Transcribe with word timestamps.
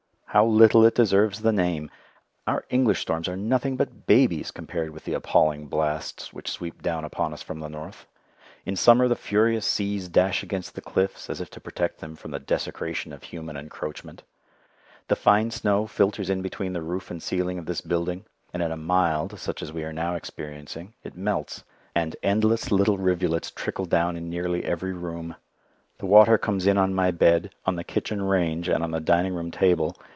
How 0.33 0.45
little 0.45 0.85
it 0.85 0.95
deserves 0.95 1.41
the 1.41 1.51
name! 1.51 1.91
Our 2.47 2.63
English 2.69 3.01
storms 3.01 3.27
are 3.27 3.35
nothing 3.35 3.75
but 3.75 4.07
babies 4.07 4.49
compared 4.49 4.91
with 4.91 5.03
the 5.03 5.13
appalling 5.13 5.67
blasts 5.67 6.31
which 6.31 6.49
sweep 6.49 6.81
down 6.81 7.03
upon 7.03 7.33
us 7.33 7.41
from 7.43 7.59
the 7.59 7.67
north. 7.67 8.05
In 8.65 8.77
summer 8.77 9.09
the 9.09 9.17
furious 9.17 9.65
seas 9.65 10.07
dash 10.07 10.41
against 10.41 10.73
the 10.73 10.79
cliffs 10.79 11.29
as 11.29 11.41
if 11.41 11.49
to 11.49 11.59
protect 11.59 11.99
them 11.99 12.15
from 12.15 12.31
the 12.31 12.39
desecration 12.39 13.11
of 13.11 13.23
human 13.23 13.57
encroachment. 13.57 14.23
The 15.09 15.17
fine 15.17 15.51
snow 15.51 15.85
filters 15.85 16.29
in 16.29 16.41
between 16.41 16.71
the 16.71 16.81
roof 16.81 17.11
and 17.11 17.21
ceiling 17.21 17.59
of 17.59 17.65
this 17.65 17.81
building, 17.81 18.23
and 18.53 18.63
in 18.63 18.71
a 18.71 18.77
"mild," 18.77 19.37
such 19.37 19.61
as 19.61 19.73
we 19.73 19.83
are 19.83 19.91
now 19.91 20.15
experiencing, 20.15 20.93
it 21.03 21.17
melts, 21.17 21.65
and 21.93 22.15
endless 22.23 22.71
little 22.71 22.97
rivulets 22.97 23.51
trickle 23.51 23.83
down 23.83 24.15
in 24.15 24.29
nearly 24.29 24.63
every 24.63 24.93
room. 24.93 25.35
The 25.97 26.05
water 26.05 26.37
comes 26.37 26.67
in 26.67 26.77
on 26.77 26.93
my 26.93 27.11
bed, 27.11 27.53
on 27.65 27.75
the 27.75 27.83
kitchen 27.83 28.21
range, 28.21 28.69
and 28.69 28.81
on 28.81 28.91
the 28.91 29.01
dining 29.01 29.33
room 29.35 29.51
table. 29.51 29.97